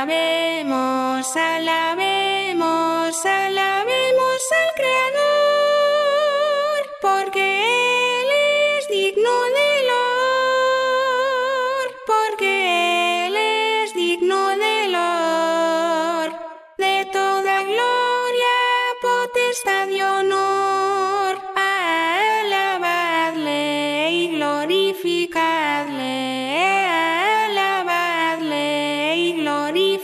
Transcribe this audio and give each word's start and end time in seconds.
Alabemos, 0.00 1.26
alabemos, 1.34 3.26
alabemos 3.26 4.40
al 4.60 4.70
Creador, 4.76 5.18
porque 7.02 7.42
Él 8.20 8.28
es 8.78 8.86
digno 8.86 9.34
del 9.58 9.88
oro, 10.70 11.96
porque 12.06 13.26
Él 13.26 13.34
es 13.34 13.92
digno 13.92 14.50
del 14.50 14.94
oro, 14.94 16.32
de 16.76 17.04
toda 17.12 17.64
gloria, 17.64 18.54
potestad 19.02 19.88
y 19.88 20.00
honor. 20.00 20.47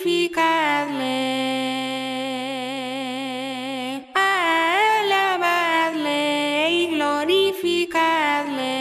glorificadle. 0.05 1.17
Alabadle 4.85 6.21
y 6.71 6.87
glorificadle. 6.95 8.75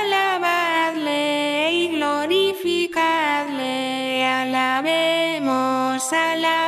Alabadle 0.00 1.72
y 1.72 1.88
glorificadle. 1.88 3.74
Alabemos, 4.24 6.12
alabemos. 6.12 6.59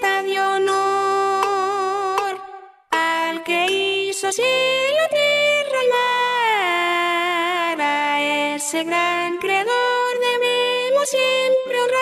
de 0.00 0.40
honor 0.40 2.40
al 2.90 3.42
que 3.44 3.66
hizo 3.70 4.32
cielo, 4.32 5.02
tierra 5.10 5.84
y 5.84 5.88
mar, 7.76 8.56
ese 8.56 8.84
gran 8.84 9.36
creador 9.38 10.18
debemos 10.18 11.06
siempre 11.08 11.82
honrar. 11.82 12.00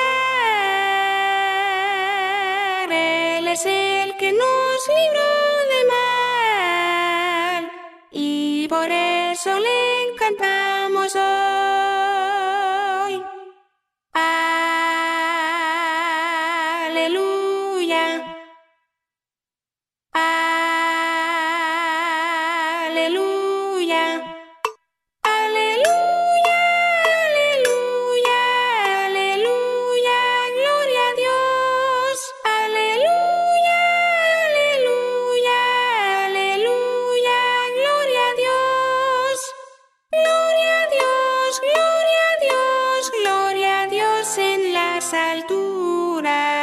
Él 2.93 3.49
es 3.49 3.67
el 3.67 4.17
que 4.17 4.33
nos 4.33 4.89
libró 4.89 5.29
de 5.73 5.85
mal 5.93 7.71
y 8.13 8.69
por 8.69 8.89
eso 8.91 9.59
le 9.59 10.13
encantamos 10.13 11.15
hoy. 11.17 11.29
Aleluya 16.95 17.28
aleluya. 17.89 18.37
Aleluya. 20.15 21.25
Aleluya, 25.25 26.63
aleluya, 29.07 30.21
gloria 30.57 31.05
a 31.09 31.15
Dios. 31.21 32.19
Aleluya, 32.45 33.81
aleluya, 34.45 35.61
aleluya, 36.27 37.41
gloria 37.79 38.25
a 38.29 38.31
Dios. 38.43 39.41
Gloria 40.13 40.75
a 40.83 40.85
Dios, 40.97 41.53
gloria 41.63 42.23
a 42.33 42.35
Dios, 42.45 43.03
gloria 43.23 43.73
a 43.83 43.87
Dios 43.89 44.39
en 44.39 44.61
las 44.75 45.15
alturas. 45.15 46.58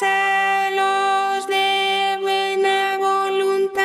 salos 0.00 1.46
de 1.46 2.16
buena 2.22 2.96
voluntad. 2.98 3.80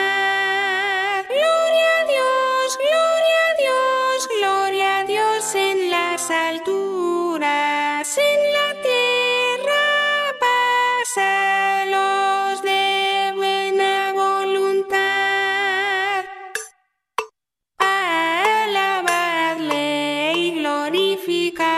Gloria 1.28 1.90
a 2.00 2.06
Dios, 2.14 2.78
gloria 2.86 3.40
a 3.50 3.54
Dios, 3.64 4.30
gloria 4.40 5.00
a 5.00 5.04
Dios 5.04 5.56
en 5.56 5.92
las 5.92 6.32
alturas, 6.32 8.18
en 8.18 8.54
la 8.58 8.70
tierra 8.88 9.84
pasa 10.46 11.30
los 11.96 12.62
de 12.62 13.34
buena 13.36 14.14
voluntad. 14.14 15.04
Alabadle 18.58 19.44
y 20.38 20.52
glorificar. 20.60 21.75